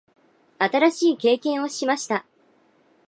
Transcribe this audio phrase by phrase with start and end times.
[0.57, 2.25] 新しい経験をしました。